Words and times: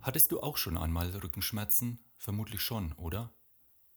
Hattest 0.00 0.32
du 0.32 0.40
auch 0.40 0.56
schon 0.56 0.78
einmal 0.78 1.10
Rückenschmerzen? 1.10 1.98
Vermutlich 2.16 2.60
schon, 2.60 2.92
oder? 2.92 3.32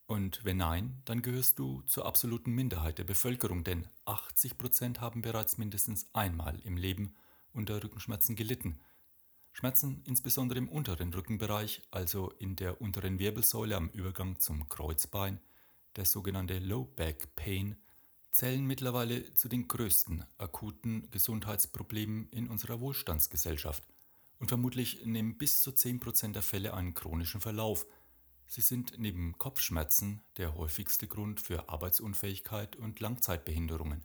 Und 0.07 0.43
wenn 0.43 0.57
nein, 0.57 1.01
dann 1.05 1.21
gehörst 1.21 1.57
du 1.57 1.83
zur 1.83 2.05
absoluten 2.05 2.51
Minderheit 2.51 2.97
der 2.97 3.05
Bevölkerung, 3.05 3.63
denn 3.63 3.87
80% 4.05 4.99
haben 4.99 5.21
bereits 5.21 5.57
mindestens 5.57 6.07
einmal 6.13 6.59
im 6.61 6.75
Leben 6.75 7.15
unter 7.53 7.81
Rückenschmerzen 7.81 8.35
gelitten. 8.35 8.79
Schmerzen 9.53 10.01
insbesondere 10.05 10.59
im 10.59 10.69
unteren 10.69 11.13
Rückenbereich, 11.13 11.83
also 11.91 12.31
in 12.39 12.55
der 12.55 12.81
unteren 12.81 13.19
Wirbelsäule 13.19 13.75
am 13.75 13.89
Übergang 13.89 14.39
zum 14.39 14.67
Kreuzbein, 14.67 15.39
der 15.95 16.05
sogenannte 16.05 16.59
Low 16.59 16.85
Back 16.85 17.35
Pain, 17.35 17.75
zählen 18.31 18.65
mittlerweile 18.65 19.33
zu 19.33 19.49
den 19.49 19.67
größten 19.67 20.25
akuten 20.37 21.09
Gesundheitsproblemen 21.11 22.29
in 22.31 22.47
unserer 22.47 22.79
Wohlstandsgesellschaft. 22.79 23.83
Und 24.41 24.47
vermutlich 24.47 25.05
nehmen 25.05 25.37
bis 25.37 25.61
zu 25.61 25.69
10% 25.69 26.33
der 26.33 26.41
Fälle 26.41 26.73
einen 26.73 26.95
chronischen 26.95 27.41
Verlauf. 27.41 27.85
Sie 28.47 28.61
sind 28.61 28.95
neben 28.97 29.37
Kopfschmerzen 29.37 30.23
der 30.37 30.55
häufigste 30.55 31.07
Grund 31.07 31.39
für 31.39 31.69
Arbeitsunfähigkeit 31.69 32.75
und 32.75 32.99
Langzeitbehinderungen. 32.99 34.03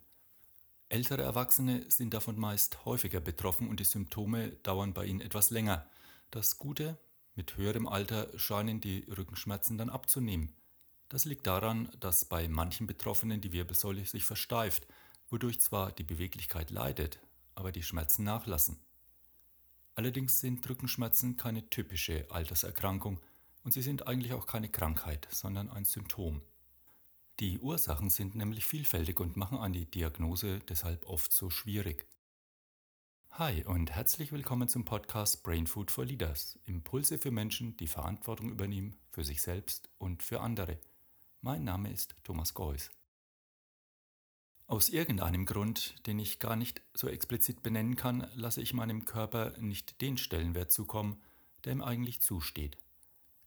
Ältere 0.89 1.23
Erwachsene 1.23 1.89
sind 1.89 2.13
davon 2.13 2.39
meist 2.39 2.85
häufiger 2.85 3.19
betroffen 3.19 3.67
und 3.67 3.79
die 3.79 3.83
Symptome 3.83 4.51
dauern 4.61 4.93
bei 4.93 5.05
ihnen 5.05 5.21
etwas 5.21 5.49
länger. 5.49 5.89
Das 6.29 6.59
Gute, 6.59 6.99
mit 7.33 7.57
höherem 7.57 7.87
Alter 7.87 8.29
scheinen 8.37 8.79
die 8.79 9.05
Rückenschmerzen 9.09 9.79
dann 9.79 9.89
abzunehmen. 9.89 10.53
Das 11.09 11.25
liegt 11.25 11.47
daran, 11.47 11.89
dass 11.99 12.25
bei 12.25 12.47
manchen 12.47 12.85
Betroffenen 12.85 13.41
die 13.41 13.53
Wirbelsäule 13.53 14.05
sich 14.05 14.23
versteift, 14.23 14.85
wodurch 15.29 15.59
zwar 15.61 15.91
die 15.91 16.03
Beweglichkeit 16.03 16.69
leidet, 16.69 17.19
aber 17.55 17.71
die 17.71 17.81
Schmerzen 17.81 18.23
nachlassen. 18.23 18.79
Allerdings 19.97 20.41
sind 20.41 20.69
Rückenschmerzen 20.69 21.37
keine 21.37 21.71
typische 21.71 22.29
Alterserkrankung 22.29 23.19
und 23.63 23.71
sie 23.71 23.81
sind 23.81 24.05
eigentlich 24.05 24.31
auch 24.33 24.45
keine 24.45 24.69
Krankheit, 24.69 25.27
sondern 25.31 25.71
ein 25.71 25.85
Symptom. 25.85 26.43
Die 27.39 27.57
Ursachen 27.57 28.11
sind 28.11 28.35
nämlich 28.35 28.67
vielfältig 28.67 29.19
und 29.19 29.37
machen 29.37 29.57
eine 29.57 29.87
Diagnose 29.87 30.59
deshalb 30.59 31.03
oft 31.07 31.33
so 31.33 31.49
schwierig. 31.49 32.05
Hi 33.31 33.65
und 33.65 33.89
herzlich 33.89 34.31
willkommen 34.31 34.67
zum 34.67 34.85
Podcast 34.85 35.41
Brain 35.41 35.65
Food 35.65 35.89
for 35.89 36.05
Leaders. 36.05 36.59
Impulse 36.65 37.17
für 37.17 37.31
Menschen, 37.31 37.75
die 37.77 37.87
Verantwortung 37.87 38.51
übernehmen 38.51 38.95
für 39.09 39.23
sich 39.23 39.41
selbst 39.41 39.89
und 39.97 40.21
für 40.21 40.41
andere. 40.41 40.77
Mein 41.41 41.63
Name 41.63 41.91
ist 41.91 42.15
Thomas 42.23 42.53
Geuss. 42.53 42.91
Aus 44.67 44.89
irgendeinem 44.89 45.45
Grund, 45.45 45.95
den 46.05 46.19
ich 46.19 46.39
gar 46.39 46.55
nicht 46.55 46.81
so 46.93 47.07
explizit 47.07 47.63
benennen 47.63 47.95
kann, 47.95 48.27
lasse 48.35 48.61
ich 48.61 48.73
meinem 48.73 49.05
Körper 49.05 49.53
nicht 49.59 50.01
den 50.01 50.17
Stellenwert 50.17 50.71
zukommen, 50.71 51.21
der 51.63 51.71
ihm 51.71 51.81
eigentlich 51.81 52.21
zusteht. 52.21 52.77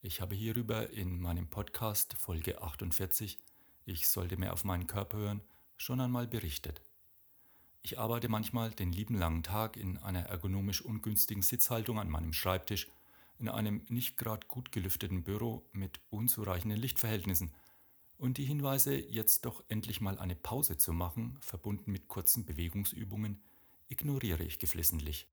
Ich 0.02 0.20
habe 0.20 0.34
hierüber 0.34 0.90
in 0.90 1.20
meinem 1.20 1.48
Podcast 1.48 2.14
Folge 2.14 2.62
48 2.62 3.38
ich 3.90 4.08
sollte 4.08 4.36
mehr 4.36 4.52
auf 4.52 4.64
meinen 4.64 4.86
Körper 4.86 5.18
hören, 5.18 5.40
schon 5.76 6.00
einmal 6.00 6.26
berichtet. 6.26 6.80
Ich 7.82 7.98
arbeite 7.98 8.28
manchmal 8.28 8.70
den 8.70 8.92
lieben 8.92 9.16
langen 9.16 9.42
Tag 9.42 9.76
in 9.76 9.98
einer 9.98 10.20
ergonomisch 10.20 10.82
ungünstigen 10.82 11.42
Sitzhaltung 11.42 11.98
an 11.98 12.08
meinem 12.08 12.32
Schreibtisch, 12.32 12.88
in 13.38 13.48
einem 13.48 13.82
nicht 13.88 14.16
gerade 14.16 14.46
gut 14.46 14.70
gelüfteten 14.70 15.24
Büro 15.24 15.64
mit 15.72 15.98
unzureichenden 16.10 16.78
Lichtverhältnissen. 16.78 17.52
Und 18.20 18.36
die 18.36 18.44
Hinweise, 18.44 18.94
jetzt 18.94 19.46
doch 19.46 19.64
endlich 19.68 20.02
mal 20.02 20.18
eine 20.18 20.36
Pause 20.36 20.76
zu 20.76 20.92
machen, 20.92 21.38
verbunden 21.40 21.90
mit 21.90 22.06
kurzen 22.06 22.44
Bewegungsübungen, 22.44 23.40
ignoriere 23.88 24.42
ich 24.42 24.58
geflissentlich. 24.58 25.26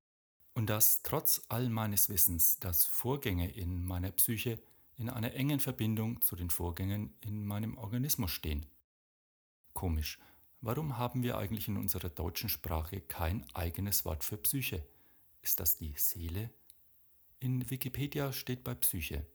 Und 0.54 0.70
das 0.70 1.02
trotz 1.02 1.42
all 1.50 1.68
meines 1.68 2.08
Wissens, 2.08 2.58
dass 2.60 2.86
Vorgänge 2.86 3.50
in 3.50 3.84
meiner 3.84 4.10
Psyche 4.12 4.58
in 4.96 5.10
einer 5.10 5.34
engen 5.34 5.60
Verbindung 5.60 6.22
zu 6.22 6.34
den 6.34 6.48
Vorgängen 6.48 7.12
in 7.20 7.44
meinem 7.44 7.76
Organismus 7.76 8.30
stehen. 8.30 8.64
Komisch, 9.74 10.18
warum 10.62 10.96
haben 10.96 11.22
wir 11.22 11.36
eigentlich 11.36 11.68
in 11.68 11.76
unserer 11.76 12.08
deutschen 12.08 12.48
Sprache 12.48 13.02
kein 13.02 13.44
eigenes 13.52 14.06
Wort 14.06 14.24
für 14.24 14.38
Psyche? 14.38 14.82
Ist 15.42 15.60
das 15.60 15.76
die 15.76 15.92
Seele? 15.98 16.48
In 17.38 17.68
Wikipedia 17.68 18.32
steht 18.32 18.64
bei 18.64 18.74
Psyche. 18.74 19.26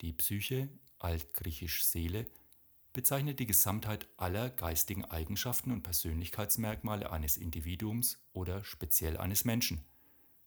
Die 0.00 0.14
Psyche, 0.14 0.70
altgriechisch 0.98 1.84
Seele, 1.84 2.26
bezeichnet 2.92 3.38
die 3.38 3.46
Gesamtheit 3.46 4.08
aller 4.16 4.50
geistigen 4.50 5.04
Eigenschaften 5.04 5.70
und 5.70 5.82
Persönlichkeitsmerkmale 5.82 7.10
eines 7.10 7.36
Individuums 7.36 8.18
oder 8.32 8.64
speziell 8.64 9.16
eines 9.16 9.44
Menschen. 9.44 9.84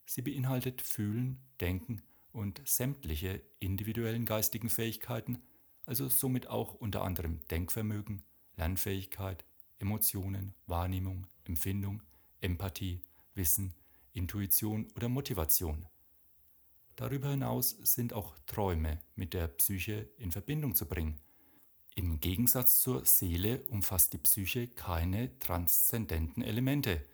Sie 0.06 0.22
beinhaltet 0.22 0.82
Fühlen, 0.82 1.40
Denken, 1.62 2.02
und 2.34 2.62
sämtliche 2.66 3.42
individuellen 3.60 4.26
geistigen 4.26 4.70
Fähigkeiten, 4.70 5.42
also 5.86 6.10
somit 6.10 6.48
auch 6.48 6.74
unter 6.74 7.04
anderem 7.04 7.40
Denkvermögen, 7.50 8.24
Lernfähigkeit, 8.58 9.46
Emotionen, 9.80 10.56
Wahrnehmung, 10.66 11.28
Empfindung, 11.46 12.02
Empathie, 12.42 13.02
Wissen, 13.36 13.74
Intuition 14.14 14.88
oder 14.96 15.10
Motivation. 15.10 15.88
Darüber 16.96 17.30
hinaus 17.30 17.72
sind 17.82 18.14
auch 18.14 18.38
Träume 18.46 19.02
mit 19.16 19.34
der 19.34 19.48
Psyche 19.48 20.10
in 20.18 20.32
Verbindung 20.32 20.76
zu 20.76 20.88
bringen. 20.88 21.20
Im 21.96 22.20
Gegensatz 22.20 22.82
zur 22.82 23.06
Seele 23.06 23.64
umfasst 23.66 24.14
die 24.14 24.18
Psyche 24.18 24.68
keine 24.68 25.38
transzendenten 25.38 26.42
Elemente. 26.42 27.06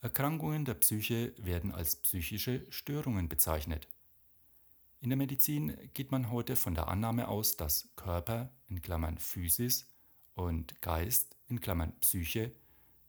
Erkrankungen 0.00 0.64
der 0.64 0.74
Psyche 0.74 1.34
werden 1.36 1.72
als 1.72 1.96
psychische 1.96 2.64
Störungen 2.70 3.28
bezeichnet. 3.28 3.88
In 5.00 5.10
der 5.10 5.16
Medizin 5.16 5.76
geht 5.94 6.12
man 6.12 6.30
heute 6.30 6.54
von 6.54 6.74
der 6.74 6.86
Annahme 6.86 7.26
aus, 7.26 7.56
dass 7.56 7.88
Körper 7.96 8.52
in 8.68 8.80
Klammern 8.80 9.18
Physis 9.18 9.88
und 10.34 10.80
Geist 10.80 11.36
in 11.48 11.60
Klammern 11.60 11.98
Psyche 12.00 12.52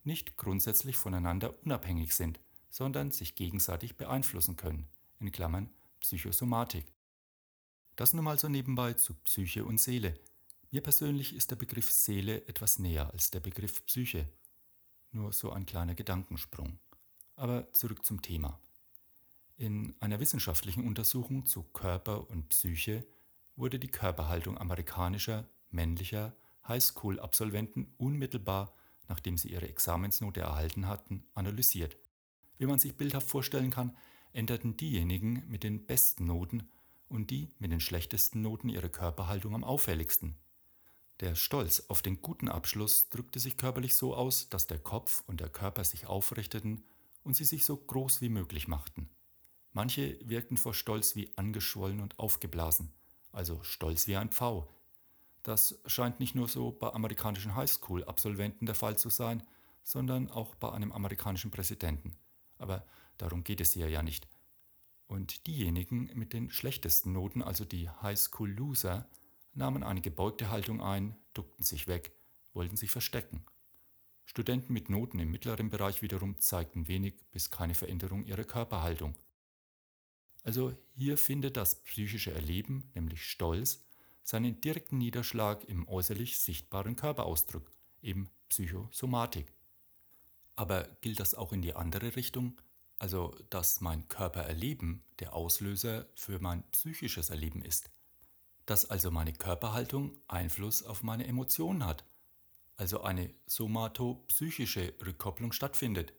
nicht 0.04 0.38
grundsätzlich 0.38 0.98
voneinander 0.98 1.54
unabhängig 1.64 2.16
sind, 2.16 2.40
sondern 2.72 3.12
sich 3.12 3.36
gegenseitig 3.36 3.96
beeinflussen 3.96 4.56
können, 4.56 4.88
in 5.20 5.32
Klammern 5.32 5.70
Psychosomatik. 6.00 6.86
Das 7.96 8.14
nun 8.14 8.26
mal 8.26 8.40
so 8.40 8.48
nebenbei 8.50 8.94
zu 8.94 9.14
Psyche 9.14 9.64
und 9.66 9.80
Seele. 9.80 10.18
Mir 10.74 10.82
persönlich 10.82 11.36
ist 11.36 11.52
der 11.52 11.58
Begriff 11.58 11.92
Seele 11.92 12.48
etwas 12.48 12.80
näher 12.80 13.12
als 13.12 13.30
der 13.30 13.42
Begriff 13.42 13.86
Psyche. 13.88 14.30
Nur 15.12 15.34
so 15.34 15.52
ein 15.52 15.66
kleiner 15.66 15.96
Gedankensprung. 15.96 16.80
Aber 17.36 17.70
zurück 17.74 18.06
zum 18.06 18.22
Thema. 18.22 18.58
In 19.58 19.94
einer 20.00 20.22
wissenschaftlichen 20.22 20.88
Untersuchung 20.88 21.46
zu 21.46 21.64
Körper 21.64 22.30
und 22.30 22.48
Psyche 22.48 23.06
wurde 23.58 23.80
die 23.80 23.90
Körperhaltung 23.90 24.58
amerikanischer 24.58 25.46
männlicher 25.72 26.34
Highschool-Absolventen 26.66 27.94
unmittelbar, 27.98 28.74
nachdem 29.10 29.38
sie 29.38 29.50
ihre 29.50 29.68
Examensnote 29.68 30.40
erhalten 30.40 30.88
hatten, 30.88 31.26
analysiert. 31.34 31.98
Wie 32.58 32.66
man 32.66 32.80
sich 32.80 32.96
bildhaft 32.96 33.28
vorstellen 33.28 33.72
kann, 33.72 33.98
änderten 34.32 34.78
diejenigen 34.78 35.44
mit 35.50 35.64
den 35.64 35.86
besten 35.86 36.28
Noten 36.28 36.70
und 37.10 37.30
die 37.30 37.50
mit 37.60 37.74
den 37.74 37.82
schlechtesten 37.82 38.42
Noten 38.42 38.70
ihre 38.70 38.90
Körperhaltung 38.90 39.54
am 39.54 39.66
auffälligsten. 39.66 40.38
Der 41.22 41.36
Stolz 41.36 41.84
auf 41.88 42.02
den 42.02 42.20
guten 42.24 42.50
Abschluss 42.50 43.08
drückte 43.10 43.40
sich 43.40 43.56
körperlich 43.56 43.94
so 43.94 44.16
aus, 44.16 44.50
dass 44.50 44.66
der 44.66 44.80
Kopf 44.80 45.24
und 45.28 45.40
der 45.40 45.50
Körper 45.50 45.84
sich 45.84 46.08
aufrichteten 46.08 46.84
und 47.24 47.36
sie 47.36 47.44
sich 47.44 47.64
so 47.64 47.78
groß 47.78 48.22
wie 48.22 48.30
möglich 48.30 48.68
machten. 48.68 49.08
Manche 49.72 50.18
wirkten 50.28 50.58
vor 50.58 50.74
Stolz 50.74 51.16
wie 51.16 51.32
angeschwollen 51.38 52.00
und 52.00 52.18
aufgeblasen, 52.18 52.92
also 53.32 53.62
stolz 53.62 54.08
wie 54.08 54.18
ein 54.18 54.32
Pfau. 54.32 54.68
Das 55.44 55.80
scheint 55.86 56.20
nicht 56.20 56.34
nur 56.34 56.48
so 56.48 56.72
bei 56.72 56.92
amerikanischen 56.92 57.56
Highschool-Absolventen 57.56 58.66
der 58.66 58.76
Fall 58.76 58.98
zu 58.98 59.10
sein, 59.10 59.44
sondern 59.84 60.28
auch 60.32 60.56
bei 60.56 60.72
einem 60.72 60.92
amerikanischen 60.92 61.52
Präsidenten. 61.52 62.18
Aber 62.58 62.84
darum 63.20 63.44
geht 63.44 63.62
es 63.62 63.74
hier 63.74 63.90
ja 63.90 64.02
nicht. 64.02 64.28
Und 65.06 65.46
diejenigen 65.46 66.10
mit 66.16 66.34
den 66.34 66.50
schlechtesten 66.50 67.14
Noten, 67.14 67.44
also 67.44 67.64
die 67.64 67.90
Highschool-Loser, 67.90 69.08
nahmen 69.54 69.84
eine 69.84 70.02
gebeugte 70.02 70.50
Haltung 70.50 70.82
ein, 70.82 71.16
duckten 71.34 71.64
sich 71.64 71.88
weg, 71.88 72.12
wollten 72.54 72.78
sich 72.78 72.92
verstecken. 72.92 73.46
Studenten 74.26 74.74
mit 74.74 74.90
Noten 74.90 75.20
im 75.20 75.30
mittleren 75.32 75.70
Bereich 75.70 76.02
wiederum 76.02 76.40
zeigten 76.40 76.88
wenig 76.88 77.16
bis 77.32 77.52
keine 77.52 77.74
Veränderung 77.74 78.24
ihrer 78.26 78.46
Körperhaltung. 78.46 79.16
Also 80.44 80.76
hier 80.94 81.18
findet 81.18 81.58
das 81.58 81.84
psychische 81.84 82.34
Erleben, 82.34 82.90
nämlich 82.96 83.26
Stolz, 83.26 83.84
seinen 84.24 84.62
direkten 84.62 84.98
Niederschlag 84.98 85.64
im 85.66 85.88
äußerlich 85.88 86.40
sichtbaren 86.40 86.96
Körperausdruck, 86.96 87.72
eben 88.02 88.30
Psychosomatik. 88.50 89.54
Aber 90.56 90.88
gilt 91.02 91.20
das 91.20 91.36
auch 91.36 91.54
in 91.54 91.62
die 91.62 91.74
andere 91.74 92.16
Richtung, 92.16 92.60
also 93.00 93.36
dass 93.50 93.82
mein 93.82 94.08
Körpererleben 94.08 95.04
der 95.20 95.34
Auslöser 95.34 96.08
für 96.16 96.40
mein 96.40 96.64
psychisches 96.72 97.30
Erleben 97.30 97.64
ist? 97.64 97.90
Dass 98.66 98.90
also 98.90 99.12
meine 99.12 99.34
Körperhaltung 99.34 100.18
Einfluss 100.28 100.84
auf 100.84 101.04
meine 101.04 101.28
Emotionen 101.28 101.86
hat, 101.86 102.06
also 102.78 103.02
eine 103.02 103.34
somatopsychische 103.46 104.94
Rückkopplung 105.06 105.52
stattfindet. 105.52 106.14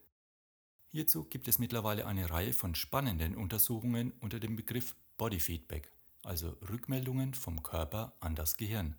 Hierzu 0.91 1.25
gibt 1.25 1.47
es 1.47 1.59
mittlerweile 1.59 2.05
eine 2.05 2.29
Reihe 2.29 2.53
von 2.53 2.75
spannenden 2.75 3.35
Untersuchungen 3.35 4.11
unter 4.19 4.39
dem 4.39 4.55
Begriff 4.55 4.95
Body 5.17 5.39
Feedback, 5.39 5.91
also 6.23 6.55
Rückmeldungen 6.69 7.33
vom 7.33 7.63
Körper 7.63 8.15
an 8.19 8.35
das 8.35 8.57
Gehirn. 8.57 8.95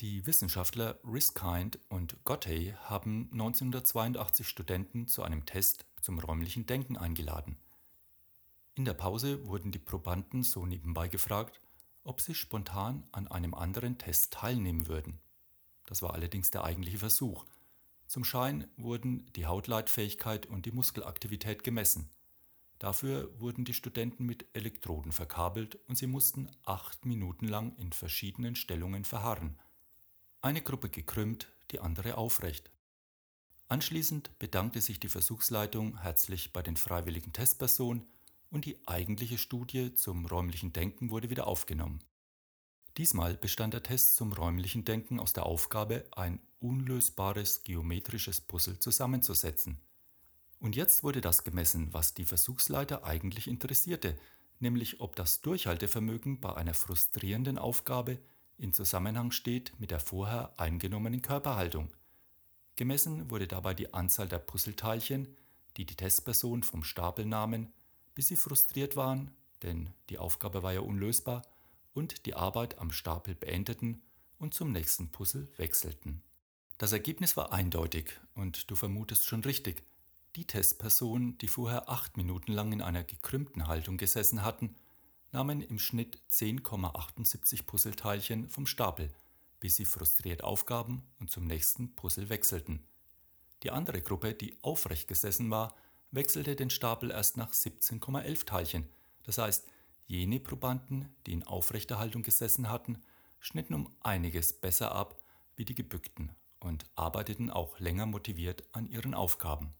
Die 0.00 0.26
Wissenschaftler 0.26 0.98
Riskind 1.04 1.78
und 1.88 2.22
Gottey 2.24 2.74
haben 2.82 3.30
1982 3.32 4.48
Studenten 4.48 5.06
zu 5.06 5.22
einem 5.22 5.46
Test 5.46 5.86
zum 6.00 6.18
räumlichen 6.18 6.66
Denken 6.66 6.96
eingeladen. 6.96 7.56
In 8.74 8.84
der 8.84 8.94
Pause 8.94 9.46
wurden 9.46 9.70
die 9.70 9.78
Probanden 9.78 10.42
so 10.42 10.66
nebenbei 10.66 11.06
gefragt, 11.06 11.60
ob 12.04 12.20
sie 12.20 12.34
spontan 12.34 13.06
an 13.12 13.26
einem 13.28 13.54
anderen 13.54 13.98
Test 13.98 14.32
teilnehmen 14.32 14.86
würden. 14.86 15.18
Das 15.86 16.02
war 16.02 16.14
allerdings 16.14 16.50
der 16.50 16.64
eigentliche 16.64 16.98
Versuch. 16.98 17.44
Zum 18.06 18.24
Schein 18.24 18.68
wurden 18.76 19.26
die 19.32 19.46
Hautleitfähigkeit 19.46 20.46
und 20.46 20.66
die 20.66 20.72
Muskelaktivität 20.72 21.64
gemessen. 21.64 22.10
Dafür 22.78 23.38
wurden 23.40 23.64
die 23.64 23.72
Studenten 23.72 24.26
mit 24.26 24.46
Elektroden 24.52 25.12
verkabelt 25.12 25.76
und 25.88 25.96
sie 25.96 26.06
mussten 26.06 26.50
acht 26.64 27.06
Minuten 27.06 27.48
lang 27.48 27.74
in 27.76 27.92
verschiedenen 27.92 28.56
Stellungen 28.56 29.04
verharren. 29.04 29.58
Eine 30.42 30.60
Gruppe 30.60 30.90
gekrümmt, 30.90 31.50
die 31.70 31.80
andere 31.80 32.18
aufrecht. 32.18 32.70
Anschließend 33.68 34.38
bedankte 34.38 34.80
sich 34.80 35.00
die 35.00 35.08
Versuchsleitung 35.08 36.02
herzlich 36.02 36.52
bei 36.52 36.62
den 36.62 36.76
freiwilligen 36.76 37.32
Testpersonen 37.32 38.06
und 38.50 38.64
die 38.64 38.78
eigentliche 38.86 39.38
Studie 39.38 39.94
zum 39.94 40.26
räumlichen 40.26 40.72
Denken 40.72 41.10
wurde 41.10 41.30
wieder 41.30 41.46
aufgenommen. 41.46 42.02
Diesmal 42.96 43.34
bestand 43.34 43.74
der 43.74 43.82
Test 43.82 44.14
zum 44.16 44.32
räumlichen 44.32 44.84
Denken 44.84 45.18
aus 45.18 45.32
der 45.32 45.46
Aufgabe, 45.46 46.06
ein 46.12 46.40
unlösbares 46.60 47.64
geometrisches 47.64 48.40
Puzzle 48.40 48.78
zusammenzusetzen. 48.78 49.80
Und 50.60 50.76
jetzt 50.76 51.02
wurde 51.02 51.20
das 51.20 51.44
gemessen, 51.44 51.92
was 51.92 52.14
die 52.14 52.24
Versuchsleiter 52.24 53.04
eigentlich 53.04 53.48
interessierte, 53.48 54.16
nämlich 54.60 55.00
ob 55.00 55.16
das 55.16 55.40
Durchhaltevermögen 55.40 56.40
bei 56.40 56.54
einer 56.54 56.74
frustrierenden 56.74 57.58
Aufgabe 57.58 58.18
in 58.56 58.72
Zusammenhang 58.72 59.32
steht 59.32 59.72
mit 59.78 59.90
der 59.90 60.00
vorher 60.00 60.58
eingenommenen 60.58 61.22
Körperhaltung. 61.22 61.90
Gemessen 62.76 63.30
wurde 63.30 63.46
dabei 63.46 63.74
die 63.74 63.92
Anzahl 63.92 64.28
der 64.28 64.38
Puzzleteilchen, 64.38 65.36
die 65.76 65.84
die 65.84 65.96
Testperson 65.96 66.62
vom 66.62 66.84
Stapel 66.84 67.26
nahmen, 67.26 67.72
bis 68.14 68.28
sie 68.28 68.36
frustriert 68.36 68.96
waren, 68.96 69.30
denn 69.62 69.90
die 70.10 70.18
Aufgabe 70.18 70.62
war 70.62 70.72
ja 70.72 70.80
unlösbar, 70.80 71.42
und 71.94 72.26
die 72.26 72.34
Arbeit 72.34 72.78
am 72.78 72.90
Stapel 72.90 73.34
beendeten 73.34 74.02
und 74.38 74.52
zum 74.52 74.72
nächsten 74.72 75.10
Puzzle 75.10 75.48
wechselten. 75.56 76.22
Das 76.76 76.92
Ergebnis 76.92 77.36
war 77.36 77.52
eindeutig 77.52 78.20
und 78.34 78.70
du 78.70 78.74
vermutest 78.74 79.24
schon 79.24 79.44
richtig. 79.44 79.82
Die 80.34 80.44
Testpersonen, 80.44 81.38
die 81.38 81.46
vorher 81.46 81.88
acht 81.88 82.16
Minuten 82.16 82.52
lang 82.52 82.72
in 82.72 82.82
einer 82.82 83.04
gekrümmten 83.04 83.68
Haltung 83.68 83.96
gesessen 83.96 84.42
hatten, 84.42 84.74
nahmen 85.30 85.62
im 85.62 85.78
Schnitt 85.78 86.18
10,78 86.30 87.64
Puzzleteilchen 87.64 88.48
vom 88.48 88.66
Stapel, 88.66 89.14
bis 89.60 89.76
sie 89.76 89.84
frustriert 89.84 90.42
aufgaben 90.42 91.02
und 91.20 91.30
zum 91.30 91.46
nächsten 91.46 91.94
Puzzle 91.94 92.28
wechselten. 92.28 92.84
Die 93.62 93.70
andere 93.70 94.02
Gruppe, 94.02 94.34
die 94.34 94.58
aufrecht 94.62 95.06
gesessen 95.06 95.50
war, 95.50 95.74
wechselte 96.14 96.56
den 96.56 96.70
Stapel 96.70 97.10
erst 97.10 97.36
nach 97.36 97.52
17,11 97.52 98.46
Teilchen. 98.46 98.88
Das 99.24 99.38
heißt, 99.38 99.66
jene 100.06 100.40
Probanden, 100.40 101.14
die 101.26 101.32
in 101.32 101.42
aufrechter 101.42 101.98
Haltung 101.98 102.22
gesessen 102.22 102.70
hatten, 102.70 103.02
schnitten 103.40 103.74
um 103.74 103.94
einiges 104.00 104.52
besser 104.52 104.92
ab 104.92 105.16
wie 105.56 105.64
die 105.64 105.74
gebückten 105.74 106.30
und 106.60 106.84
arbeiteten 106.94 107.50
auch 107.50 107.78
länger 107.78 108.06
motiviert 108.06 108.64
an 108.72 108.86
ihren 108.86 109.14
Aufgaben. 109.14 109.74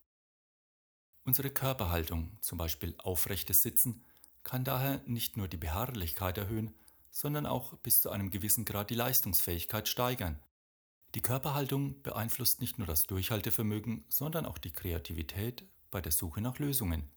Unsere 1.25 1.51
Körperhaltung, 1.51 2.37
zum 2.43 2.59
Beispiel 2.59 2.95
aufrechtes 2.99 3.63
Sitzen, 3.63 4.05
kann 4.43 4.65
daher 4.65 5.01
nicht 5.07 5.39
nur 5.39 5.49
die 5.49 5.57
Beharrlichkeit 5.57 6.37
erhöhen, 6.37 6.75
sondern 7.11 7.47
auch 7.47 7.75
bis 7.79 8.03
zu 8.03 8.11
einem 8.11 8.31
gewissen 8.31 8.67
Grad 8.67 8.91
die 8.91 8.95
Leistungsfähigkeit 8.95 9.89
steigern. 9.89 10.39
Die 11.15 11.23
Körperhaltung 11.23 12.03
beeinflusst 12.03 12.61
nicht 12.61 12.77
nur 12.77 12.87
das 12.87 13.07
Durchhaltevermögen, 13.07 14.05
sondern 14.09 14.45
auch 14.45 14.59
die 14.59 14.73
Kreativität 14.73 15.65
bei 15.95 16.01
der 16.01 16.11
Suche 16.11 16.41
nach 16.41 16.59
Lösungen. 16.59 17.09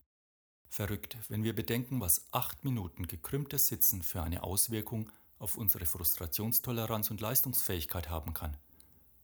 Verrückt, 0.70 1.18
wenn 1.30 1.44
wir 1.44 1.56
bedenken, 1.56 2.00
was 2.00 2.32
acht 2.32 2.64
Minuten 2.64 3.08
gekrümmtes 3.08 3.66
Sitzen 3.66 4.04
für 4.04 4.22
eine 4.22 4.44
Auswirkung 4.44 5.10
auf 5.40 5.58
unsere 5.58 5.88
Frustrationstoleranz 5.88 7.10
und 7.10 7.20
Leistungsfähigkeit 7.20 8.12
haben 8.12 8.36
kann. 8.36 8.56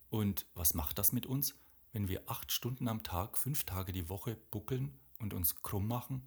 Und 0.10 0.48
was 0.56 0.74
macht 0.74 0.98
das 0.98 1.12
mit 1.12 1.28
uns, 1.28 1.54
wenn 1.92 2.08
wir 2.08 2.32
acht 2.32 2.52
Stunden 2.52 2.88
am 2.88 3.04
Tag, 3.04 3.38
fünf 3.38 3.64
Tage 3.64 3.92
die 3.92 4.10
Woche 4.10 4.38
buckeln 4.50 4.98
und 5.20 5.36
uns 5.36 5.62
krumm 5.62 5.88
machen? 5.88 6.24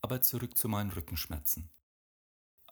Aber 0.00 0.20
zurück 0.20 0.58
zu 0.58 0.68
meinen 0.68 0.90
Rückenschmerzen. 0.90 1.70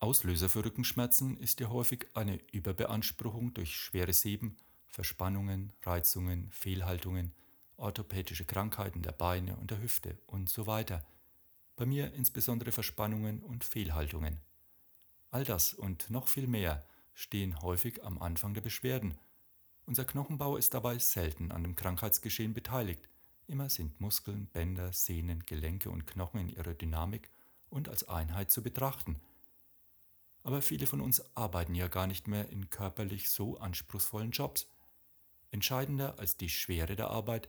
Auslöser 0.01 0.49
für 0.49 0.65
Rückenschmerzen 0.65 1.37
ist 1.37 1.61
ja 1.61 1.69
häufig 1.69 2.09
eine 2.15 2.41
Überbeanspruchung 2.51 3.55
durch 3.55 3.77
schweres 3.77 4.25
Heben, 4.25 4.57
Verspannungen, 4.89 5.73
Reizungen, 5.85 6.51
Fehlhaltungen, 6.51 7.33
orthopädische 7.79 8.45
Krankheiten 8.45 9.03
der 9.03 9.13
Beine 9.13 9.57
und 9.57 9.71
der 9.71 9.81
Hüfte 9.81 10.19
und 10.27 10.49
so 10.49 10.67
weiter. 10.67 11.05
Bei 11.77 11.87
mir 11.87 12.13
insbesondere 12.13 12.73
Verspannungen 12.73 13.43
und 13.43 13.65
Fehlhaltungen. 13.65 14.41
All 15.31 15.45
das 15.45 15.75
und 15.75 16.11
noch 16.11 16.29
viel 16.29 16.47
mehr 16.47 16.85
stehen 17.15 17.61
häufig 17.63 18.05
am 18.05 18.21
Anfang 18.21 18.55
der 18.55 18.61
Beschwerden. 18.61 19.19
Unser 19.87 20.05
Knochenbau 20.05 20.57
ist 20.57 20.75
dabei 20.75 20.99
selten 20.99 21.53
an 21.53 21.63
dem 21.63 21.77
Krankheitsgeschehen 21.77 22.53
beteiligt. 22.53 23.09
Immer 23.47 23.71
sind 23.71 24.01
Muskeln, 24.01 24.47
Bänder, 24.47 24.93
Sehnen, 24.93 25.45
Gelenke 25.47 25.91
und 25.91 26.07
Knochen 26.07 26.41
in 26.41 26.49
ihrer 26.49 26.75
Dynamik 26.75 27.31
und 27.71 27.89
als 27.89 28.09
Einheit 28.09 28.51
zu 28.51 28.63
betrachten. 28.63 29.21
Aber 30.43 30.63
viele 30.63 30.87
von 30.87 31.01
uns 31.01 31.23
arbeiten 31.37 31.75
ja 31.75 31.89
gar 31.89 32.07
nicht 32.07 32.29
mehr 32.29 32.49
in 32.51 32.71
körperlich 32.71 33.31
so 33.31 33.59
anspruchsvollen 33.59 34.31
Jobs. 34.31 34.69
Entscheidender 35.51 36.19
als 36.19 36.37
die 36.37 36.49
Schwere 36.49 36.97
der 36.97 37.11
Arbeit 37.11 37.49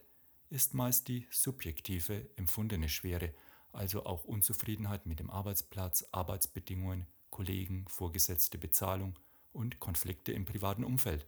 ist 0.50 0.74
meist 0.74 1.08
die 1.08 1.28
subjektive 1.32 2.30
empfundene 2.36 2.90
Schwere, 2.90 3.34
also 3.72 4.06
auch 4.06 4.24
Unzufriedenheit 4.24 5.06
mit 5.06 5.20
dem 5.20 5.30
Arbeitsplatz, 5.30 6.06
Arbeitsbedingungen, 6.12 7.06
Kollegen, 7.30 7.86
vorgesetzte 7.88 8.58
Bezahlung 8.58 9.18
und 9.54 9.80
Konflikte 9.80 10.32
im 10.32 10.46
privaten 10.46 10.84
Umfeld. 10.84 11.28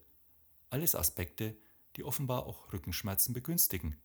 Alles 0.69 0.95
Aspekte, 0.95 1.55
die 1.95 2.03
offenbar 2.03 2.45
auch 2.45 2.73
Rückenschmerzen 2.73 3.33
begünstigen. 3.33 3.97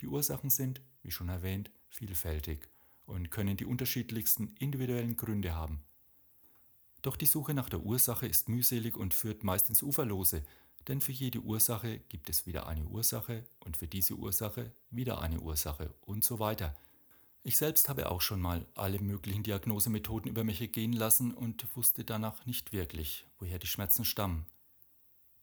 Die 0.00 0.06
Ursachen 0.06 0.50
sind, 0.50 0.80
wie 1.02 1.10
schon 1.10 1.28
erwähnt, 1.28 1.70
vielfältig 1.88 2.68
und 3.06 3.30
können 3.30 3.56
die 3.56 3.66
unterschiedlichsten 3.66 4.48
individuellen 4.58 5.16
Gründe 5.16 5.54
haben. 5.54 5.82
Doch 7.02 7.16
die 7.16 7.26
Suche 7.26 7.52
nach 7.52 7.68
der 7.68 7.80
Ursache 7.80 8.26
ist 8.26 8.48
mühselig 8.48 8.96
und 8.96 9.12
führt 9.12 9.44
meist 9.44 9.68
ins 9.68 9.82
Uferlose, 9.82 10.42
denn 10.88 11.00
für 11.00 11.12
jede 11.12 11.40
Ursache 11.40 11.98
gibt 12.08 12.28
es 12.28 12.46
wieder 12.46 12.66
eine 12.66 12.84
Ursache 12.84 13.44
und 13.60 13.76
für 13.76 13.86
diese 13.86 14.14
Ursache 14.14 14.72
wieder 14.90 15.20
eine 15.20 15.40
Ursache 15.40 15.94
und 16.02 16.24
so 16.24 16.38
weiter. 16.38 16.76
Ich 17.42 17.56
selbst 17.58 17.88
habe 17.88 18.10
auch 18.10 18.22
schon 18.22 18.40
mal 18.40 18.66
alle 18.74 18.98
möglichen 19.00 19.42
Diagnosemethoden 19.42 20.30
über 20.30 20.44
mich 20.44 20.72
gehen 20.72 20.94
lassen 20.94 21.32
und 21.34 21.66
wusste 21.76 22.04
danach 22.04 22.46
nicht 22.46 22.72
wirklich, 22.72 23.26
woher 23.38 23.58
die 23.58 23.66
Schmerzen 23.66 24.04
stammen. 24.04 24.46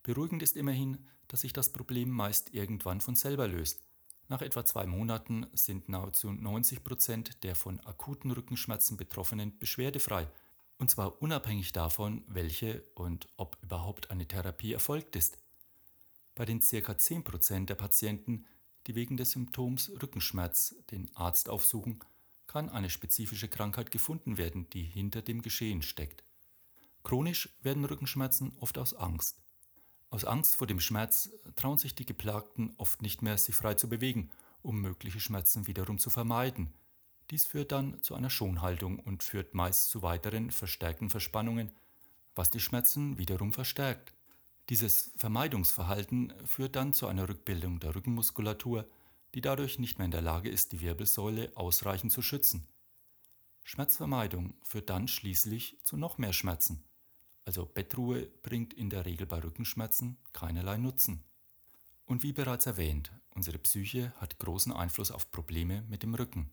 Beruhigend 0.02 0.42
ist 0.42 0.56
immerhin, 0.56 1.06
dass 1.28 1.42
sich 1.42 1.52
das 1.52 1.72
Problem 1.72 2.10
meist 2.10 2.52
irgendwann 2.54 3.00
von 3.00 3.14
selber 3.14 3.46
löst. 3.46 3.84
Nach 4.28 4.42
etwa 4.42 4.64
zwei 4.64 4.86
Monaten 4.86 5.46
sind 5.52 5.88
nahezu 5.88 6.32
90 6.32 6.82
Prozent 6.82 7.44
der 7.44 7.54
von 7.54 7.78
akuten 7.80 8.30
Rückenschmerzen 8.30 8.96
Betroffenen 8.96 9.58
beschwerdefrei 9.58 10.28
und 10.82 10.88
zwar 10.88 11.22
unabhängig 11.22 11.70
davon, 11.70 12.24
welche 12.26 12.82
und 12.96 13.28
ob 13.36 13.56
überhaupt 13.62 14.10
eine 14.10 14.26
Therapie 14.26 14.72
erfolgt 14.72 15.14
ist. 15.14 15.38
Bei 16.34 16.44
den 16.44 16.58
ca. 16.58 16.92
10% 16.92 17.66
der 17.66 17.76
Patienten, 17.76 18.46
die 18.88 18.96
wegen 18.96 19.16
des 19.16 19.30
Symptoms 19.30 19.92
Rückenschmerz 20.02 20.74
den 20.90 21.08
Arzt 21.14 21.48
aufsuchen, 21.48 22.00
kann 22.48 22.68
eine 22.68 22.90
spezifische 22.90 23.46
Krankheit 23.46 23.92
gefunden 23.92 24.38
werden, 24.38 24.68
die 24.70 24.82
hinter 24.82 25.22
dem 25.22 25.42
Geschehen 25.42 25.82
steckt. 25.82 26.24
Chronisch 27.04 27.48
werden 27.62 27.84
Rückenschmerzen 27.84 28.50
oft 28.58 28.76
aus 28.76 28.92
Angst. 28.92 29.40
Aus 30.10 30.24
Angst 30.24 30.56
vor 30.56 30.66
dem 30.66 30.80
Schmerz 30.80 31.30
trauen 31.54 31.78
sich 31.78 31.94
die 31.94 32.06
Geplagten 32.06 32.74
oft 32.76 33.02
nicht 33.02 33.22
mehr, 33.22 33.38
sich 33.38 33.54
frei 33.54 33.74
zu 33.74 33.88
bewegen, 33.88 34.32
um 34.62 34.80
mögliche 34.80 35.20
Schmerzen 35.20 35.68
wiederum 35.68 36.00
zu 36.00 36.10
vermeiden. 36.10 36.74
Dies 37.32 37.46
führt 37.46 37.72
dann 37.72 38.02
zu 38.02 38.14
einer 38.14 38.28
Schonhaltung 38.28 38.98
und 38.98 39.22
führt 39.22 39.54
meist 39.54 39.88
zu 39.88 40.02
weiteren 40.02 40.50
verstärkten 40.50 41.08
Verspannungen, 41.08 41.70
was 42.34 42.50
die 42.50 42.60
Schmerzen 42.60 43.16
wiederum 43.16 43.54
verstärkt. 43.54 44.12
Dieses 44.68 45.12
Vermeidungsverhalten 45.16 46.34
führt 46.44 46.76
dann 46.76 46.92
zu 46.92 47.06
einer 47.06 47.30
Rückbildung 47.30 47.80
der 47.80 47.94
Rückenmuskulatur, 47.94 48.86
die 49.34 49.40
dadurch 49.40 49.78
nicht 49.78 49.96
mehr 49.96 50.04
in 50.04 50.10
der 50.10 50.20
Lage 50.20 50.50
ist, 50.50 50.72
die 50.72 50.82
Wirbelsäule 50.82 51.50
ausreichend 51.54 52.12
zu 52.12 52.20
schützen. 52.20 52.68
Schmerzvermeidung 53.64 54.52
führt 54.62 54.90
dann 54.90 55.08
schließlich 55.08 55.78
zu 55.84 55.96
noch 55.96 56.18
mehr 56.18 56.34
Schmerzen. 56.34 56.84
Also 57.46 57.64
Bettruhe 57.64 58.26
bringt 58.42 58.74
in 58.74 58.90
der 58.90 59.06
Regel 59.06 59.26
bei 59.26 59.42
Rückenschmerzen 59.42 60.18
keinerlei 60.34 60.76
Nutzen. 60.76 61.24
Und 62.04 62.22
wie 62.24 62.34
bereits 62.34 62.66
erwähnt, 62.66 63.10
unsere 63.30 63.56
Psyche 63.56 64.12
hat 64.18 64.38
großen 64.38 64.70
Einfluss 64.72 65.10
auf 65.10 65.32
Probleme 65.32 65.80
mit 65.88 66.02
dem 66.02 66.14
Rücken. 66.14 66.50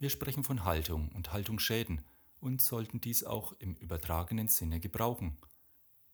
Wir 0.00 0.10
sprechen 0.10 0.44
von 0.44 0.64
Haltung 0.64 1.10
und 1.10 1.32
Haltungsschäden 1.32 2.04
und 2.40 2.62
sollten 2.62 3.00
dies 3.00 3.24
auch 3.24 3.52
im 3.58 3.74
übertragenen 3.74 4.46
Sinne 4.46 4.78
gebrauchen. 4.78 5.36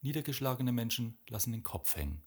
Niedergeschlagene 0.00 0.72
Menschen 0.72 1.18
lassen 1.28 1.52
den 1.52 1.62
Kopf 1.62 1.94
hängen. 1.96 2.22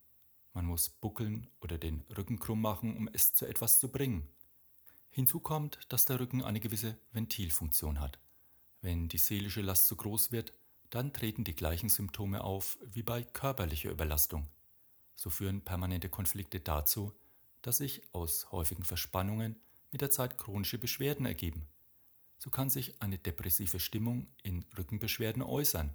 Man 0.54 0.66
muss 0.66 0.90
buckeln 0.90 1.48
oder 1.60 1.80
den 1.80 2.02
Rücken 2.16 2.38
krumm 2.38 2.62
machen, 2.62 2.96
um 2.96 3.10
es 3.12 3.34
zu 3.34 3.48
etwas 3.48 3.80
zu 3.80 3.92
bringen. 3.92 4.28
Hinzu 5.10 5.40
kommt, 5.40 5.80
dass 5.90 6.06
der 6.06 6.20
Rücken 6.20 6.44
eine 6.44 6.60
gewisse 6.60 6.98
Ventilfunktion 7.12 8.00
hat. 8.00 8.20
Wenn 8.82 9.08
die 9.08 9.18
seelische 9.18 9.62
Last 9.62 9.88
zu 9.88 9.96
groß 9.96 10.32
wird, 10.32 10.54
dann 10.92 11.12
treten 11.12 11.44
die 11.44 11.56
gleichen 11.56 11.90
Symptome 11.90 12.44
auf 12.44 12.78
wie 12.84 13.04
bei 13.04 13.24
körperlicher 13.24 13.90
Überlastung. 13.90 14.48
So 15.16 15.32
führen 15.32 15.62
permanente 15.62 16.10
Konflikte 16.10 16.60
dazu, 16.60 17.14
dass 17.64 17.78
sich 17.78 18.04
aus 18.14 18.52
häufigen 18.52 18.84
Verspannungen 18.84 19.60
mit 19.98 20.04
der 20.04 20.12
Zeit 20.12 20.38
chronische 20.38 20.78
Beschwerden 20.78 21.26
ergeben. 21.26 21.66
So 22.38 22.52
kann 22.52 22.70
sich 22.70 23.02
eine 23.02 23.18
depressive 23.18 23.80
Stimmung 23.80 24.28
in 24.44 24.64
Rückenbeschwerden 24.78 25.42
äußern. 25.42 25.90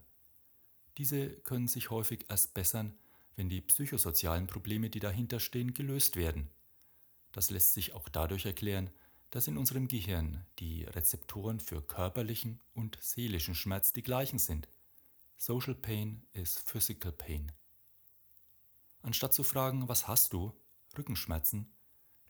Diese 0.98 1.30
können 1.30 1.68
sich 1.68 1.90
häufig 1.90 2.26
erst 2.28 2.52
bessern, 2.52 2.98
wenn 3.36 3.48
die 3.48 3.60
psychosozialen 3.60 4.48
Probleme, 4.48 4.90
die 4.90 4.98
dahinter 4.98 5.38
stehen, 5.38 5.72
gelöst 5.72 6.16
werden. 6.16 6.50
Das 7.30 7.50
lässt 7.50 7.74
sich 7.74 7.92
auch 7.92 8.08
dadurch 8.08 8.44
erklären, 8.44 8.90
dass 9.30 9.46
in 9.46 9.56
unserem 9.56 9.86
Gehirn 9.86 10.44
die 10.58 10.82
Rezeptoren 10.82 11.60
für 11.60 11.80
körperlichen 11.80 12.60
und 12.74 12.98
seelischen 13.00 13.54
Schmerz 13.54 13.92
die 13.92 14.02
gleichen 14.02 14.40
sind. 14.40 14.66
Social 15.36 15.76
Pain 15.76 16.26
is 16.32 16.58
Physical 16.58 17.12
Pain. 17.12 17.52
Anstatt 19.02 19.32
zu 19.32 19.44
fragen, 19.44 19.88
was 19.88 20.08
hast 20.08 20.32
du, 20.32 20.52
Rückenschmerzen, 20.98 21.72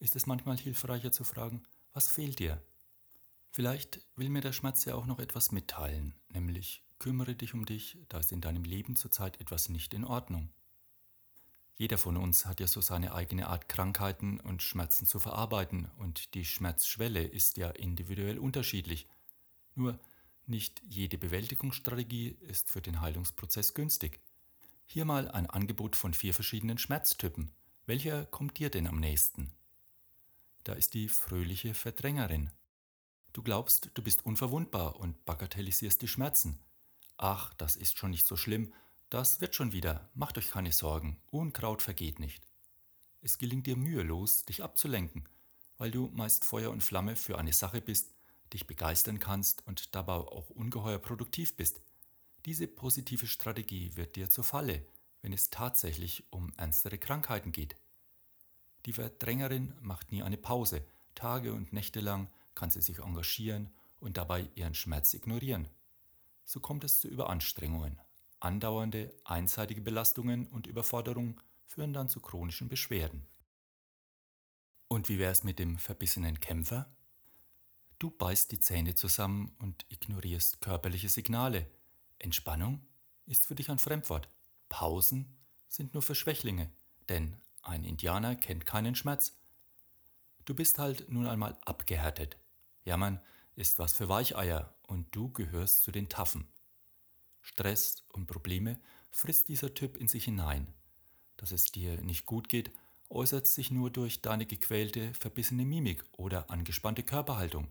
ist 0.02 0.16
es 0.16 0.26
manchmal 0.26 0.58
hilfreicher 0.58 1.12
zu 1.12 1.22
fragen, 1.22 1.62
was 1.92 2.08
fehlt 2.08 2.40
dir? 2.40 2.60
Vielleicht 3.52 4.00
will 4.16 4.30
mir 4.30 4.40
der 4.40 4.52
Schmerz 4.52 4.84
ja 4.84 4.96
auch 4.96 5.06
noch 5.06 5.20
etwas 5.20 5.52
mitteilen, 5.52 6.14
nämlich 6.28 6.82
kümmere 6.98 7.36
dich 7.36 7.54
um 7.54 7.66
dich, 7.66 7.98
da 8.08 8.18
ist 8.18 8.32
in 8.32 8.40
deinem 8.40 8.64
Leben 8.64 8.96
zurzeit 8.96 9.40
etwas 9.40 9.68
nicht 9.68 9.94
in 9.94 10.04
Ordnung. 10.04 10.50
Jeder 11.76 11.98
von 11.98 12.16
uns 12.16 12.46
hat 12.46 12.58
ja 12.58 12.66
so 12.66 12.80
seine 12.80 13.14
eigene 13.14 13.46
Art 13.46 13.68
Krankheiten 13.68 14.40
und 14.40 14.62
Schmerzen 14.62 15.06
zu 15.06 15.20
verarbeiten 15.20 15.88
und 15.98 16.34
die 16.34 16.44
Schmerzschwelle 16.44 17.22
ist 17.22 17.56
ja 17.56 17.70
individuell 17.70 18.38
unterschiedlich. 18.38 19.06
Nur 19.76 20.00
nicht 20.46 20.82
jede 20.88 21.16
Bewältigungsstrategie 21.16 22.36
ist 22.40 22.68
für 22.68 22.82
den 22.82 23.00
Heilungsprozess 23.00 23.74
günstig. 23.74 24.20
Hier 24.84 25.04
mal 25.04 25.30
ein 25.30 25.48
Angebot 25.48 25.94
von 25.94 26.12
vier 26.12 26.34
verschiedenen 26.34 26.78
Schmerztypen. 26.78 27.52
Welcher 27.86 28.26
kommt 28.26 28.58
dir 28.58 28.68
denn 28.68 28.88
am 28.88 28.98
nächsten? 28.98 29.52
Da 30.64 30.74
ist 30.74 30.94
die 30.94 31.08
fröhliche 31.08 31.74
Verdrängerin. 31.74 32.50
Du 33.32 33.42
glaubst, 33.42 33.90
du 33.94 34.02
bist 34.02 34.24
unverwundbar 34.24 34.96
und 34.96 35.24
bagatellisierst 35.24 36.00
die 36.02 36.08
Schmerzen. 36.08 36.58
Ach, 37.16 37.54
das 37.54 37.76
ist 37.76 37.98
schon 37.98 38.10
nicht 38.10 38.26
so 38.26 38.36
schlimm, 38.36 38.72
das 39.10 39.40
wird 39.40 39.54
schon 39.54 39.72
wieder, 39.72 40.08
macht 40.14 40.38
euch 40.38 40.50
keine 40.50 40.72
Sorgen, 40.72 41.20
Unkraut 41.30 41.82
vergeht 41.82 42.18
nicht. 42.18 42.46
Es 43.20 43.38
gelingt 43.38 43.66
dir 43.66 43.76
mühelos, 43.76 44.44
dich 44.44 44.62
abzulenken, 44.62 45.28
weil 45.78 45.90
du 45.90 46.08
meist 46.14 46.44
Feuer 46.44 46.70
und 46.70 46.82
Flamme 46.82 47.16
für 47.16 47.38
eine 47.38 47.52
Sache 47.52 47.80
bist, 47.80 48.14
dich 48.52 48.66
begeistern 48.66 49.18
kannst 49.18 49.66
und 49.66 49.94
dabei 49.94 50.14
auch 50.14 50.50
ungeheuer 50.50 50.98
produktiv 50.98 51.56
bist. 51.56 51.80
Diese 52.44 52.66
positive 52.66 53.26
Strategie 53.26 53.96
wird 53.96 54.16
dir 54.16 54.30
zur 54.30 54.44
Falle, 54.44 54.84
wenn 55.22 55.32
es 55.32 55.50
tatsächlich 55.50 56.24
um 56.30 56.52
ernstere 56.56 56.98
Krankheiten 56.98 57.52
geht. 57.52 57.76
Die 58.86 58.92
Verdrängerin 58.92 59.74
macht 59.80 60.12
nie 60.12 60.22
eine 60.22 60.36
Pause, 60.36 60.84
Tage 61.14 61.52
und 61.52 61.72
Nächte 61.72 62.00
lang 62.00 62.28
kann 62.54 62.70
sie 62.70 62.80
sich 62.80 62.98
engagieren 62.98 63.70
und 64.00 64.16
dabei 64.16 64.48
ihren 64.54 64.74
Schmerz 64.74 65.14
ignorieren. 65.14 65.68
So 66.44 66.60
kommt 66.60 66.84
es 66.84 67.00
zu 67.00 67.08
Überanstrengungen, 67.08 68.00
Andauernde 68.40 69.14
einseitige 69.24 69.80
Belastungen 69.80 70.48
und 70.48 70.66
Überforderungen 70.66 71.40
führen 71.64 71.92
dann 71.92 72.08
zu 72.08 72.20
chronischen 72.20 72.68
Beschwerden. 72.68 73.26
Und 74.88 75.08
wie 75.08 75.18
wäre 75.18 75.32
es 75.32 75.44
mit 75.44 75.58
dem 75.60 75.78
verbissenen 75.78 76.40
Kämpfer? 76.40 76.92
Du 78.00 78.10
beißt 78.10 78.50
die 78.50 78.58
Zähne 78.58 78.96
zusammen 78.96 79.54
und 79.60 79.86
ignorierst 79.88 80.60
körperliche 80.60 81.08
Signale. 81.08 81.70
Entspannung 82.18 82.84
ist 83.26 83.46
für 83.46 83.54
dich 83.54 83.70
ein 83.70 83.78
Fremdwort. 83.78 84.28
Pausen 84.68 85.38
sind 85.68 85.94
nur 85.94 86.02
für 86.02 86.16
Schwächlinge, 86.16 86.70
denn 87.08 87.40
ein 87.62 87.84
Indianer 87.84 88.36
kennt 88.36 88.66
keinen 88.66 88.94
Schmerz. 88.94 89.34
Du 90.44 90.54
bist 90.54 90.78
halt 90.78 91.08
nun 91.08 91.26
einmal 91.26 91.56
abgehärtet. 91.64 92.36
Jammern 92.84 93.20
ist 93.54 93.78
was 93.78 93.92
für 93.92 94.08
Weicheier 94.08 94.74
und 94.82 95.14
du 95.14 95.30
gehörst 95.30 95.82
zu 95.82 95.92
den 95.92 96.08
Taffen. 96.08 96.46
Stress 97.40 98.04
und 98.12 98.26
Probleme 98.26 98.80
frisst 99.10 99.48
dieser 99.48 99.74
Typ 99.74 99.96
in 99.96 100.08
sich 100.08 100.24
hinein. 100.24 100.72
Dass 101.36 101.52
es 101.52 101.66
dir 101.66 102.00
nicht 102.02 102.26
gut 102.26 102.48
geht, 102.48 102.72
äußert 103.08 103.46
sich 103.46 103.70
nur 103.70 103.90
durch 103.90 104.22
deine 104.22 104.46
gequälte, 104.46 105.12
verbissene 105.14 105.64
Mimik 105.64 106.04
oder 106.12 106.50
angespannte 106.50 107.02
Körperhaltung. 107.02 107.68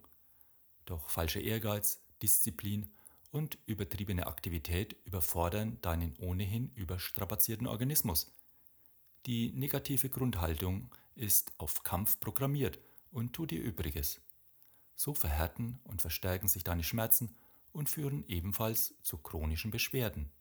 Doch 0.86 1.10
falscher 1.10 1.42
Ehrgeiz, 1.42 2.02
Disziplin 2.22 2.92
und 3.32 3.58
übertriebene 3.66 4.28
Aktivität 4.28 4.96
überfordern 5.06 5.80
deinen 5.82 6.16
ohnehin 6.18 6.70
überstrapazierten 6.76 7.68
Organismus. 7.68 8.32
Die 9.28 9.52
negative 9.52 10.10
Grundhaltung 10.10 10.90
ist 11.14 11.52
auf 11.60 11.84
Kampf 11.84 12.20
programmiert 12.20 12.80
und 13.12 13.34
tut 13.34 13.52
ihr 13.52 13.62
Übriges. 13.62 14.20
So 14.96 15.14
verhärten 15.14 15.80
und 15.84 16.02
verstärken 16.02 16.48
sich 16.48 16.64
deine 16.64 16.84
Schmerzen 16.84 17.36
und 17.72 17.90
führen 17.90 18.26
ebenfalls 18.28 18.96
zu 19.04 19.18
chronischen 19.18 19.70
Beschwerden. 19.70 20.32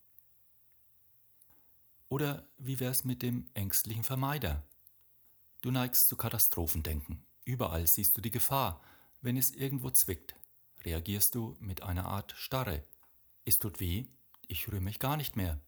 Oder 2.08 2.48
wie 2.58 2.80
wär's 2.80 3.04
mit 3.04 3.22
dem 3.22 3.46
ängstlichen 3.54 4.02
Vermeider? 4.02 4.64
Du 5.60 5.70
neigst 5.70 6.08
zu 6.08 6.16
Katastrophendenken. 6.16 7.24
Überall 7.44 7.86
siehst 7.86 8.16
du 8.16 8.20
die 8.20 8.30
Gefahr. 8.30 8.82
Wenn 9.20 9.36
es 9.36 9.50
irgendwo 9.50 9.90
zwickt, 9.90 10.34
reagierst 10.84 11.34
du 11.34 11.54
mit 11.60 11.82
einer 11.82 12.06
Art 12.06 12.32
Starre. 12.32 12.82
Es 13.44 13.58
tut 13.58 13.78
weh, 13.78 14.06
ich 14.48 14.66
rühre 14.68 14.80
mich 14.80 14.98
gar 14.98 15.18
nicht 15.18 15.36
mehr. 15.36 15.60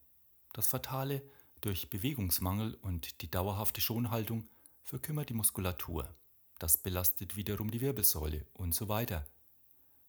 Das 0.55 0.67
Fatale 0.67 1.23
durch 1.63 1.89
Bewegungsmangel 1.89 2.75
und 2.83 3.23
die 3.23 3.31
dauerhafte 3.31 3.81
Schonhaltung 3.81 4.49
verkümmert 4.83 5.31
die 5.31 5.35
Muskulatur. 5.35 6.15
Das 6.59 6.77
belastet 6.77 7.37
wiederum 7.37 7.71
die 7.71 7.81
Wirbelsäule 7.81 8.47
und 8.53 8.75
so 8.75 8.89
weiter. 8.89 9.27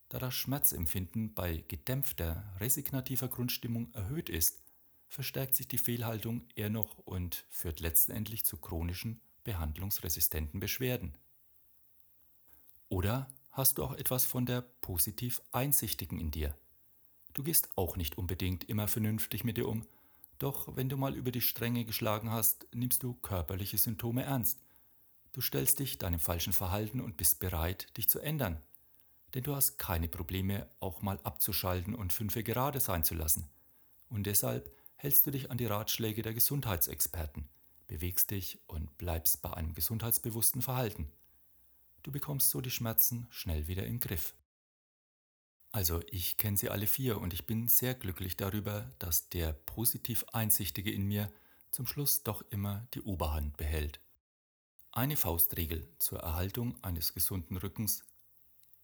Da 0.10 0.20
das 0.20 0.36
Schmerzempfinden 0.36 1.34
bei 1.34 1.64
gedämpfter, 1.68 2.56
resignativer 2.60 3.28
Grundstimmung 3.28 3.92
erhöht 3.94 4.30
ist, 4.30 4.62
verstärkt 5.08 5.56
sich 5.56 5.68
die 5.68 5.78
Fehlhaltung 5.78 6.48
eher 6.56 6.70
noch 6.70 6.98
und 7.00 7.46
führt 7.50 7.80
letztendlich 7.80 8.46
zu 8.46 8.58
chronischen, 8.58 9.22
behandlungsresistenten 9.44 10.60
Beschwerden. 10.60 11.18
Oder 12.90 13.28
hast 13.52 13.78
du 13.78 13.84
auch 13.84 13.94
etwas 13.94 14.26
von 14.26 14.46
der 14.46 14.62
positiv 14.62 15.42
Einsichtigen 15.52 16.20
in 16.20 16.32
dir? 16.32 16.58
Du 17.34 17.44
gehst 17.44 17.70
auch 17.76 17.96
nicht 17.96 18.18
unbedingt 18.18 18.70
immer 18.70 18.88
vernünftig 18.88 19.44
mit 19.44 19.58
dir 19.58 19.68
um, 19.68 19.88
doch 20.40 20.76
wenn 20.76 20.90
du 20.90 20.98
mal 20.98 21.16
über 21.16 21.32
die 21.32 21.42
Stränge 21.42 21.86
geschlagen 21.86 22.32
hast, 22.32 22.68
nimmst 22.74 23.04
du 23.04 23.14
körperliche 23.16 23.78
Symptome 23.78 24.24
ernst. 24.24 24.62
Du 25.32 25.42
stellst 25.42 25.80
dich 25.80 25.98
deinem 25.98 26.20
falschen 26.20 26.54
Verhalten 26.54 27.02
und 27.02 27.18
bist 27.18 27.40
bereit, 27.40 27.96
dich 27.98 28.10
zu 28.10 28.20
ändern 28.20 28.62
denn 29.34 29.44
du 29.44 29.56
hast 29.56 29.78
keine 29.78 30.08
Probleme, 30.08 30.70
auch 30.80 31.02
mal 31.02 31.20
abzuschalten 31.24 31.96
und 31.96 32.14
fünfe 32.14 32.44
gerade 32.44 32.80
sein 32.80 33.04
zu 33.04 33.16
lassen. 33.16 33.50
Und 34.10 34.28
deshalb 34.28 34.72
hältst 34.96 35.26
du 35.26 35.32
dich 35.32 35.50
an 35.50 35.58
die 35.58 35.66
Ratschläge 35.66 36.22
der 36.22 36.34
Gesundheitsexperten, 36.34 37.50
bewegst 37.88 38.32
dich 38.32 38.60
und 38.68 38.96
bleibst 38.98 39.42
bei 39.42 39.54
einem 39.54 39.74
gesundheitsbewussten 39.74 40.62
Verhalten. 40.62 41.12
Du 42.04 42.12
bekommst 42.12 42.52
so 42.52 42.62
die 42.62 42.72
Schmerzen 42.72 43.28
schnell 43.32 43.68
wieder 43.68 43.86
im 43.86 44.00
Griff. 44.00 44.36
Also 45.74 46.02
ich 46.12 46.38
kenne 46.38 46.56
sie 46.56 46.70
alle 46.70 46.86
vier 46.86 47.20
und 47.20 47.34
ich 47.34 47.48
bin 47.48 47.68
sehr 47.68 47.96
glücklich 47.96 48.38
darüber, 48.38 48.92
dass 49.00 49.30
der 49.30 49.54
positiv 49.54 50.24
Einsichtige 50.32 50.92
in 50.92 51.08
mir 51.08 51.32
zum 51.72 51.88
Schluss 51.88 52.22
doch 52.22 52.44
immer 52.52 52.88
die 52.94 53.02
Oberhand 53.02 53.58
behält. 53.58 54.00
Eine 54.92 55.18
Faustregel 55.18 55.90
zur 55.98 56.20
Erhaltung 56.20 56.82
eines 56.84 57.16
gesunden 57.16 57.58
Rückens 57.58 58.04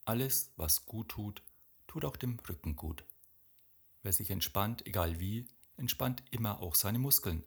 alles, 0.05 0.51
was 0.55 0.87
gut 0.87 1.09
tut, 1.09 1.43
tut 1.85 2.03
auch 2.03 2.17
dem 2.17 2.39
Rücken 2.49 2.75
gut. 2.75 3.03
Wer 4.01 4.11
sich 4.11 4.31
entspannt, 4.31 4.87
egal 4.87 5.19
wie, 5.19 5.45
entspannt 5.77 6.23
immer 6.31 6.61
auch 6.61 6.73
seine 6.73 6.97
Muskeln. 6.97 7.43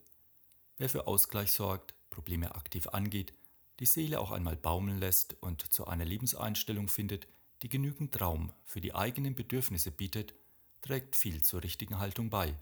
Wer 0.76 0.88
für 0.88 1.08
Ausgleich 1.08 1.50
sorgt, 1.50 1.94
Probleme 2.10 2.54
aktiv 2.54 2.86
angeht, 2.86 3.34
die 3.80 3.86
Seele 3.86 4.20
auch 4.20 4.30
einmal 4.30 4.54
baumeln 4.54 4.98
lässt 4.98 5.34
und 5.42 5.72
zu 5.72 5.88
einer 5.88 6.04
Lebenseinstellung 6.04 6.86
findet, 6.86 7.26
die 7.62 7.68
genügend 7.68 8.20
Raum 8.20 8.52
für 8.64 8.80
die 8.80 8.94
eigenen 8.94 9.34
Bedürfnisse 9.34 9.90
bietet, 9.90 10.34
trägt 10.80 11.16
viel 11.16 11.42
zur 11.42 11.62
richtigen 11.62 11.98
Haltung 11.98 12.28
bei. 12.28 12.54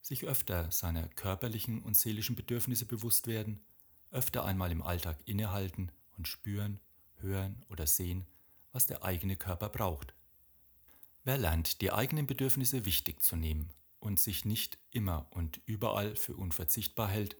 Sich 0.00 0.24
öfter 0.24 0.70
seiner 0.70 1.06
körperlichen 1.08 1.82
und 1.82 1.96
seelischen 1.96 2.34
Bedürfnisse 2.34 2.86
bewusst 2.86 3.26
werden, 3.26 3.60
öfter 4.10 4.44
einmal 4.44 4.72
im 4.72 4.82
Alltag 4.82 5.18
innehalten 5.26 5.92
und 6.16 6.26
spüren, 6.26 6.80
hören 7.16 7.64
oder 7.68 7.86
sehen, 7.86 8.26
was 8.72 8.86
der 8.86 9.04
eigene 9.04 9.36
Körper 9.36 9.68
braucht. 9.68 10.14
Wer 11.24 11.36
lernt, 11.36 11.82
die 11.82 11.92
eigenen 11.92 12.26
Bedürfnisse 12.26 12.86
wichtig 12.86 13.22
zu 13.22 13.36
nehmen 13.36 13.70
und 14.00 14.18
sich 14.18 14.46
nicht 14.46 14.78
immer 14.90 15.26
und 15.30 15.60
überall 15.66 16.16
für 16.16 16.34
unverzichtbar 16.34 17.08
hält, 17.08 17.36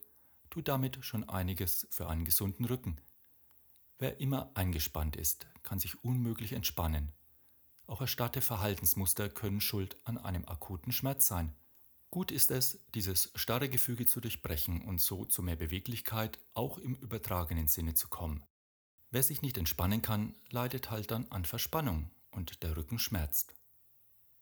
tut 0.51 0.69
damit 0.69 1.05
schon 1.05 1.29
einiges 1.29 1.87
für 1.91 2.09
einen 2.09 2.25
gesunden 2.25 2.67
Rücken. 2.67 3.01
Wer 3.99 4.21
immer 4.21 4.51
eingespannt 4.55 5.17
ist, 5.17 5.49
kann 5.63 5.81
sich 5.81 6.03
unmöglich 6.05 6.53
entspannen. 6.53 7.13
Auch 7.87 8.01
erstarrte 8.01 8.41
Verhaltensmuster 8.41 9.29
können 9.29 9.61
schuld 9.61 9.97
an 10.05 10.19
einem 10.19 10.47
akuten 10.47 10.93
Schmerz 10.93 11.27
sein. 11.27 11.55
Gut 12.11 12.31
ist 12.31 12.51
es, 12.51 12.79
dieses 12.95 13.33
starre 13.35 13.69
Gefüge 13.69 14.07
zu 14.07 14.21
durchbrechen 14.21 14.83
und 14.83 15.01
so 15.01 15.25
zu 15.25 15.43
mehr 15.43 15.57
Beweglichkeit 15.57 16.39
auch 16.55 16.79
im 16.79 16.95
übertragenen 16.95 17.67
Sinne 17.67 17.95
zu 17.95 18.09
kommen. 18.09 18.45
Wer 19.11 19.23
sich 19.23 19.43
nicht 19.43 19.59
entspannen 19.59 20.01
kann, 20.01 20.35
leidet 20.51 20.91
halt 20.91 21.11
dann 21.11 21.27
an 21.31 21.45
Verspannung 21.45 22.11
und 22.31 22.63
der 22.63 22.77
Rücken 22.77 22.99
schmerzt. 22.99 23.55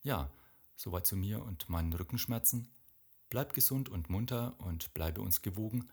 Ja, 0.02 0.30
soweit 0.76 1.06
zu 1.06 1.16
mir 1.16 1.42
und 1.42 1.68
meinen 1.68 1.92
Rückenschmerzen. 1.92 2.68
Bleib 3.30 3.54
gesund 3.54 3.88
und 3.88 4.10
munter 4.10 4.54
und 4.58 4.92
bleibe 4.92 5.20
uns 5.20 5.42
gewogen. 5.42 5.88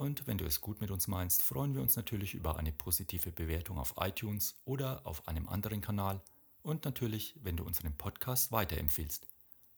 Und 0.00 0.26
wenn 0.26 0.38
du 0.38 0.46
es 0.46 0.62
gut 0.62 0.80
mit 0.80 0.90
uns 0.90 1.08
meinst, 1.08 1.42
freuen 1.42 1.74
wir 1.74 1.82
uns 1.82 1.94
natürlich 1.94 2.32
über 2.32 2.56
eine 2.56 2.72
positive 2.72 3.32
Bewertung 3.32 3.76
auf 3.76 3.92
iTunes 4.00 4.54
oder 4.64 5.02
auf 5.04 5.28
einem 5.28 5.46
anderen 5.46 5.82
Kanal 5.82 6.22
und 6.62 6.86
natürlich, 6.86 7.34
wenn 7.42 7.58
du 7.58 7.64
unseren 7.64 7.94
Podcast 7.94 8.50
weiterempfiehlst. 8.50 9.28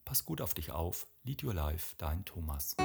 Pass 0.04 0.24
gut 0.24 0.40
auf 0.40 0.54
dich 0.54 0.70
auf. 0.70 1.08
Lead 1.24 1.42
Your 1.42 1.54
Life, 1.54 1.96
dein 1.98 2.24
Thomas. 2.24 2.76